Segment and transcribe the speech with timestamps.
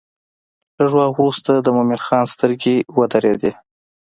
[0.77, 3.51] لږ وخت وروسته د مومن خان سترګې ودرېدې.